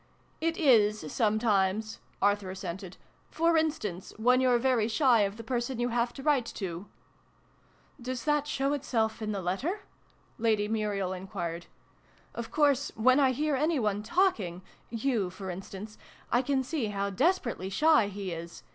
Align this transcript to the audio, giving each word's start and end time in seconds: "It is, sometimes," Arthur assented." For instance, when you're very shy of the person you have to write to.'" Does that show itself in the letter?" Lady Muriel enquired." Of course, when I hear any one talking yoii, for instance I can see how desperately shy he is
"It 0.41 0.57
is, 0.57 1.13
sometimes," 1.13 1.99
Arthur 2.23 2.49
assented." 2.49 2.97
For 3.37 3.55
instance, 3.55 4.13
when 4.17 4.41
you're 4.41 4.57
very 4.57 4.87
shy 4.87 5.19
of 5.21 5.37
the 5.37 5.43
person 5.43 5.79
you 5.79 5.89
have 5.89 6.11
to 6.13 6.23
write 6.23 6.47
to.'" 6.47 6.87
Does 8.01 8.23
that 8.23 8.47
show 8.47 8.73
itself 8.73 9.21
in 9.21 9.31
the 9.31 9.43
letter?" 9.43 9.81
Lady 10.39 10.67
Muriel 10.67 11.13
enquired." 11.13 11.67
Of 12.33 12.49
course, 12.49 12.91
when 12.95 13.19
I 13.19 13.29
hear 13.31 13.55
any 13.55 13.77
one 13.77 14.01
talking 14.01 14.63
yoii, 14.91 15.31
for 15.31 15.51
instance 15.51 15.99
I 16.31 16.41
can 16.41 16.63
see 16.63 16.87
how 16.87 17.11
desperately 17.11 17.69
shy 17.69 18.07
he 18.07 18.31
is 18.31 18.63